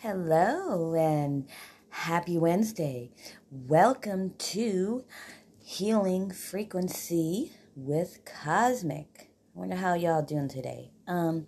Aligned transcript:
Hello 0.00 0.94
and 0.94 1.48
happy 1.88 2.36
Wednesday. 2.36 3.10
Welcome 3.50 4.34
to 4.36 5.04
Healing 5.58 6.30
Frequency 6.32 7.52
with 7.74 8.20
Cosmic. 8.26 9.30
I 9.56 9.58
wonder 9.58 9.76
how 9.76 9.94
y'all 9.94 10.20
doing 10.20 10.48
today. 10.48 10.90
Um, 11.08 11.46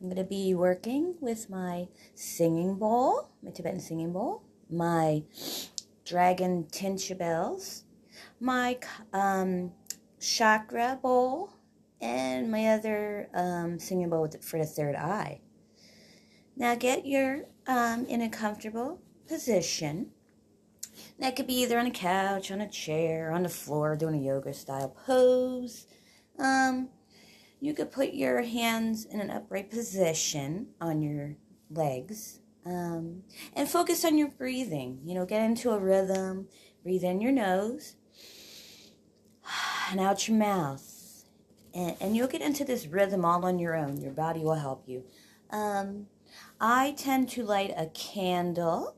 I'm 0.00 0.12
to 0.16 0.24
be 0.24 0.52
working 0.52 1.14
with 1.20 1.48
my 1.48 1.86
singing 2.16 2.74
bowl, 2.74 3.28
my 3.40 3.52
Tibetan 3.52 3.78
singing 3.78 4.12
bowl, 4.12 4.42
my 4.68 5.22
dragon 6.04 6.64
tingsha 6.64 7.16
bells, 7.16 7.84
my 8.40 8.78
um, 9.12 9.70
chakra 10.18 10.98
bowl, 11.00 11.52
and 12.00 12.50
my 12.50 12.66
other 12.66 13.28
um, 13.32 13.78
singing 13.78 14.10
bowl 14.10 14.28
for 14.42 14.58
the 14.58 14.66
third 14.66 14.96
eye. 14.96 15.40
Now 16.56 16.74
get 16.74 17.06
your 17.06 17.44
um, 17.66 18.06
in 18.06 18.22
a 18.22 18.28
comfortable 18.28 19.00
position. 19.28 20.10
That 21.18 21.36
could 21.36 21.46
be 21.46 21.60
either 21.62 21.78
on 21.78 21.86
a 21.86 21.90
couch, 21.90 22.50
on 22.50 22.60
a 22.60 22.68
chair, 22.68 23.30
on 23.30 23.42
the 23.42 23.48
floor, 23.48 23.96
doing 23.96 24.14
a 24.14 24.26
yoga 24.26 24.54
style 24.54 24.96
pose. 25.06 25.86
Um, 26.38 26.88
you 27.60 27.74
could 27.74 27.90
put 27.90 28.14
your 28.14 28.42
hands 28.42 29.04
in 29.04 29.20
an 29.20 29.30
upright 29.30 29.70
position 29.70 30.68
on 30.80 31.02
your 31.02 31.36
legs 31.70 32.40
um, 32.64 33.22
and 33.54 33.68
focus 33.68 34.04
on 34.04 34.18
your 34.18 34.28
breathing. 34.28 35.00
You 35.04 35.14
know, 35.14 35.26
get 35.26 35.42
into 35.42 35.70
a 35.70 35.78
rhythm. 35.78 36.48
Breathe 36.82 37.04
in 37.04 37.20
your 37.20 37.32
nose 37.32 37.96
and 39.90 40.00
out 40.00 40.28
your 40.28 40.36
mouth. 40.36 41.24
And, 41.74 41.96
and 42.00 42.16
you'll 42.16 42.28
get 42.28 42.42
into 42.42 42.64
this 42.64 42.86
rhythm 42.86 43.24
all 43.24 43.44
on 43.44 43.58
your 43.58 43.74
own. 43.74 44.00
Your 44.00 44.12
body 44.12 44.40
will 44.40 44.54
help 44.54 44.84
you. 44.86 45.04
Um, 45.50 46.06
I 46.60 46.94
tend 46.96 47.28
to 47.30 47.44
light 47.44 47.74
a 47.76 47.86
candle 47.86 48.96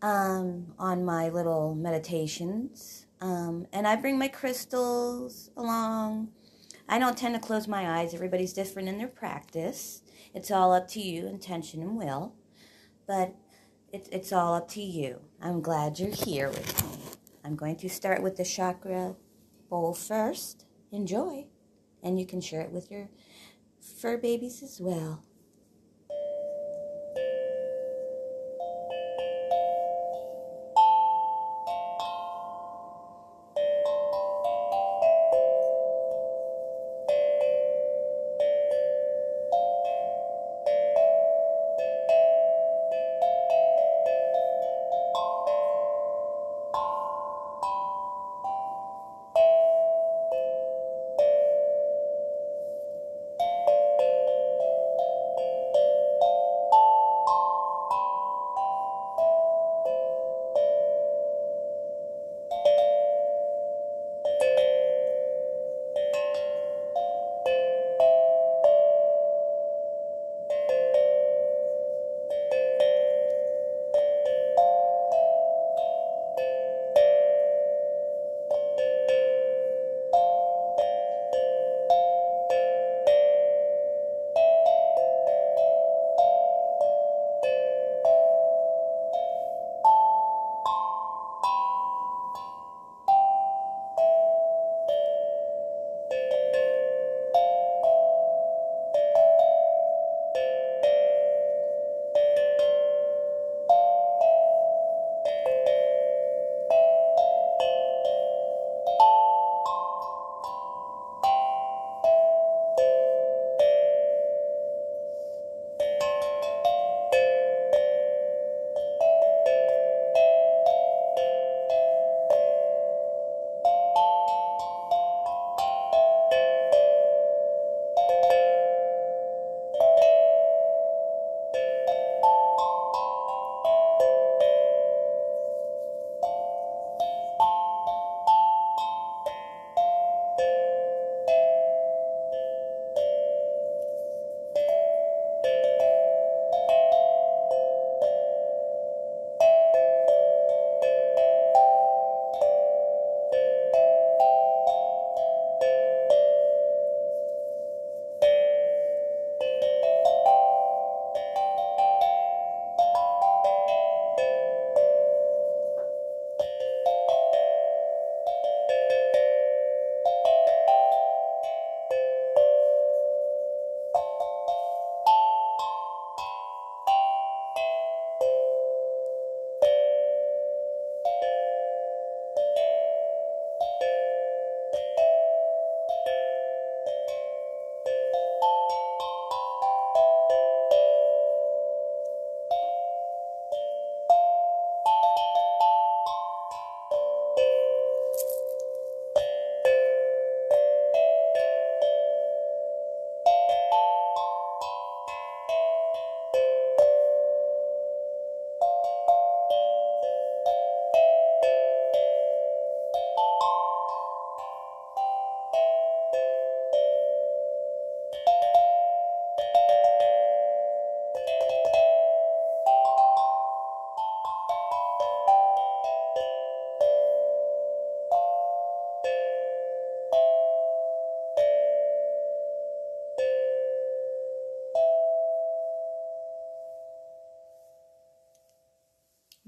um, 0.00 0.74
on 0.78 1.04
my 1.04 1.28
little 1.28 1.74
meditations. 1.74 3.06
Um, 3.20 3.66
and 3.72 3.86
I 3.86 3.96
bring 3.96 4.18
my 4.18 4.28
crystals 4.28 5.50
along. 5.56 6.32
I 6.88 6.98
don't 6.98 7.16
tend 7.16 7.34
to 7.34 7.40
close 7.40 7.68
my 7.68 7.98
eyes. 7.98 8.14
Everybody's 8.14 8.52
different 8.52 8.88
in 8.88 8.98
their 8.98 9.08
practice. 9.08 10.02
It's 10.34 10.50
all 10.50 10.72
up 10.72 10.88
to 10.88 11.00
you, 11.00 11.26
intention 11.26 11.82
and 11.82 11.96
will. 11.96 12.34
But 13.06 13.34
it, 13.92 14.08
it's 14.10 14.32
all 14.32 14.54
up 14.54 14.68
to 14.70 14.82
you. 14.82 15.20
I'm 15.40 15.60
glad 15.60 15.98
you're 15.98 16.10
here 16.10 16.48
with 16.48 16.84
me. 16.84 16.98
I'm 17.44 17.54
going 17.54 17.76
to 17.76 17.88
start 17.88 18.22
with 18.22 18.36
the 18.36 18.44
chakra 18.44 19.14
bowl 19.68 19.94
first. 19.94 20.64
Enjoy. 20.90 21.46
And 22.02 22.18
you 22.18 22.26
can 22.26 22.40
share 22.40 22.62
it 22.62 22.72
with 22.72 22.90
your 22.90 23.10
fur 23.80 24.16
babies 24.16 24.62
as 24.62 24.80
well. 24.80 25.22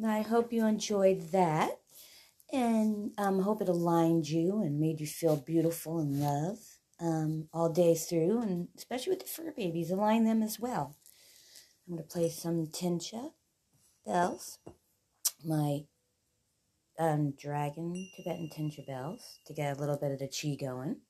I 0.02 0.23
hope 0.23 0.52
you 0.52 0.67
enjoyed 0.67 1.31
that 1.32 1.79
and 2.52 3.12
um, 3.19 3.41
hope 3.41 3.62
it 3.62 3.69
aligned 3.69 4.29
you 4.29 4.62
and 4.62 4.81
made 4.81 5.00
you 5.00 5.06
feel 5.06 5.37
beautiful 5.37 5.99
and 5.99 6.20
love 6.20 6.58
um, 7.00 7.49
all 7.52 7.69
day 7.69 7.94
through, 7.94 8.41
and 8.43 8.69
especially 8.76 9.11
with 9.11 9.20
the 9.20 9.26
fur 9.26 9.52
babies, 9.56 9.91
align 9.91 10.25
them 10.25 10.43
as 10.43 10.58
well. 10.58 10.94
I'm 11.87 11.96
going 11.96 12.06
to 12.06 12.12
play 12.12 12.29
some 12.29 12.67
Tingsha 12.67 13.31
bells, 14.06 14.58
my 15.44 15.81
um, 16.99 17.35
dragon 17.38 18.08
Tibetan 18.17 18.49
Tingsha 18.49 18.87
bells, 18.87 19.40
to 19.47 19.52
get 19.52 19.76
a 19.76 19.81
little 19.81 19.97
bit 19.97 20.12
of 20.12 20.19
the 20.19 20.29
chi 20.29 20.56
going. 20.58 21.00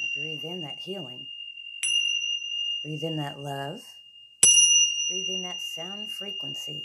Now 0.00 0.22
breathe 0.42 0.52
in 0.52 0.62
that 0.62 0.78
healing. 0.78 1.26
Breathe 2.82 3.04
in 3.04 3.16
that 3.16 3.38
love. 3.38 3.82
Breathe 5.08 5.28
in 5.28 5.42
that 5.42 5.60
sound 5.60 6.10
frequency. 6.10 6.84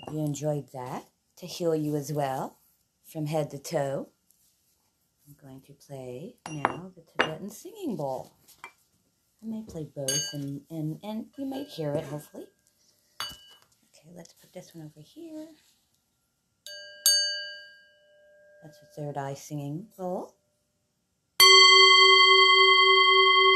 Hope 0.00 0.14
you 0.14 0.24
enjoyed 0.24 0.72
that 0.72 1.04
to 1.36 1.46
heal 1.46 1.74
you 1.74 1.96
as 1.96 2.12
well 2.12 2.58
from 3.04 3.26
head 3.26 3.50
to 3.50 3.58
toe. 3.58 4.08
I'm 5.26 5.36
going 5.40 5.60
to 5.62 5.72
play 5.72 6.36
now 6.50 6.90
the 6.94 7.02
Tibetan 7.02 7.50
Singing 7.50 7.96
Bowl. 7.96 8.32
I 9.42 9.46
may 9.46 9.62
play 9.62 9.88
both 9.94 10.20
and, 10.32 10.62
and, 10.70 10.98
and 11.02 11.26
you 11.36 11.46
might 11.46 11.66
hear 11.66 11.92
it 11.92 12.04
hopefully. 12.04 12.46
Okay, 13.22 14.10
let's 14.14 14.32
put 14.34 14.52
this 14.52 14.74
one 14.74 14.84
over 14.84 15.00
here. 15.04 15.48
That's 18.62 18.78
a 18.78 19.00
third 19.00 19.16
eye 19.16 19.34
singing 19.34 19.86
bowl. 19.96 20.34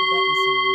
Tibetan 0.01 0.35
singing 0.45 0.74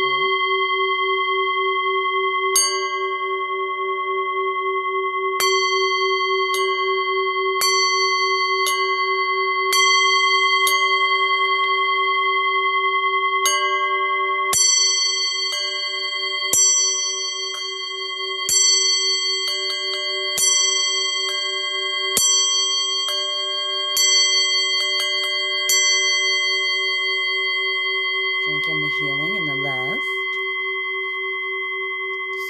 in 28.70 28.80
the 28.80 28.88
healing 29.00 29.36
and 29.36 29.48
the 29.48 29.54
love. 29.56 30.02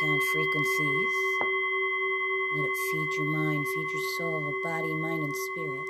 Sound 0.01 0.23
frequencies. 0.23 1.15
Let 2.55 2.67
it 2.67 2.77
feed 2.91 3.09
your 3.17 3.27
mind, 3.27 3.67
feed 3.69 3.87
your 3.93 4.03
soul, 4.03 4.55
body, 4.63 4.95
mind, 4.95 5.23
and 5.23 5.35
spirit. 5.35 5.89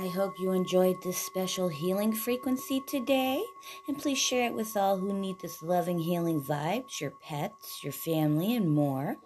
I 0.00 0.08
hope 0.08 0.40
you 0.40 0.52
enjoyed 0.52 1.02
this 1.02 1.18
special 1.18 1.68
healing 1.68 2.14
frequency 2.14 2.80
today. 2.88 3.44
And 3.86 3.98
please 3.98 4.16
share 4.16 4.46
it 4.46 4.54
with 4.54 4.74
all 4.74 4.96
who 4.96 5.12
need 5.12 5.36
this 5.40 5.62
loving 5.62 5.98
healing 5.98 6.40
vibes 6.40 7.02
your 7.02 7.10
pets, 7.22 7.80
your 7.84 7.92
family, 7.92 8.56
and 8.56 8.70
more. 8.70 9.16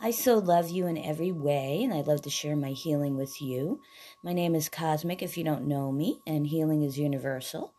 I 0.00 0.10
so 0.10 0.38
love 0.38 0.68
you 0.68 0.88
in 0.88 0.98
every 0.98 1.30
way, 1.30 1.84
and 1.84 1.94
I 1.94 2.00
love 2.00 2.22
to 2.22 2.30
share 2.30 2.56
my 2.56 2.70
healing 2.70 3.16
with 3.16 3.40
you. 3.40 3.82
My 4.24 4.32
name 4.32 4.56
is 4.56 4.68
Cosmic, 4.68 5.22
if 5.22 5.38
you 5.38 5.44
don't 5.44 5.68
know 5.68 5.92
me, 5.92 6.18
and 6.26 6.44
healing 6.44 6.82
is 6.82 6.98
universal. 6.98 7.72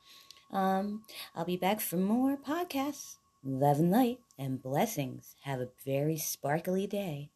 Um, 0.53 1.03
I'll 1.35 1.43
be 1.43 1.57
back 1.57 1.81
for 1.81 1.97
more 1.97 2.37
podcasts. 2.37 3.17
Love 3.43 3.79
and 3.79 3.91
light 3.91 4.19
and 4.39 4.63
blessings. 4.63 5.35
Have 5.43 5.59
a 5.59 5.67
very 5.85 6.17
sparkly 6.17 6.87
day. 6.87 7.29